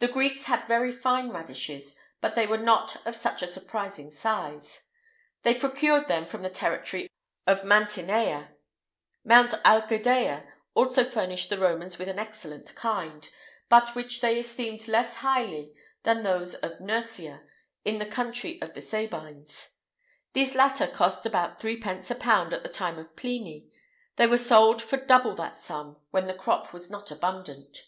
The 0.00 0.08
Greeks 0.08 0.44
had 0.44 0.68
very 0.68 0.92
fine 0.92 1.30
radishes, 1.30 1.98
but 2.20 2.34
they 2.34 2.46
were 2.46 2.58
not 2.58 2.98
of 3.06 3.16
such 3.16 3.40
a 3.40 3.46
surprising 3.46 4.10
size. 4.10 4.82
They 5.42 5.54
procured 5.54 6.06
them 6.06 6.26
from 6.26 6.42
the 6.42 6.50
territory 6.50 7.08
of 7.46 7.64
Mantinea.[IX 7.64 8.50
163] 9.22 9.22
Mount 9.24 9.52
Algidea 9.64 10.52
also 10.74 11.02
furnished 11.02 11.48
the 11.48 11.56
Romans 11.56 11.96
with 11.98 12.08
an 12.08 12.18
excellent 12.18 12.74
kind,[IX 12.74 13.32
164] 13.68 13.68
but 13.70 13.94
which 13.96 14.20
they 14.20 14.38
esteemed 14.38 14.86
less 14.86 15.14
highly 15.16 15.72
than 16.02 16.22
those 16.24 16.52
of 16.56 16.82
Nursia,[IX 16.82 17.40
165] 17.84 17.92
in 17.94 17.98
the 18.00 18.14
country 18.14 18.60
of 18.60 18.74
the 18.74 18.82
Sabines. 18.82 19.78
These 20.34 20.54
latter 20.54 20.86
cost 20.88 21.24
about 21.24 21.58
threepence 21.58 22.10
a 22.10 22.14
pound 22.16 22.52
in 22.52 22.62
the 22.62 22.68
time 22.68 22.98
of 22.98 23.16
Pliny; 23.16 23.70
they 24.16 24.26
were 24.26 24.36
sold 24.36 24.82
for 24.82 24.98
double 24.98 25.34
that 25.36 25.56
sum 25.56 25.96
when 26.10 26.26
the 26.26 26.34
crop 26.34 26.74
was 26.74 26.90
not 26.90 27.10
abundant. 27.10 27.78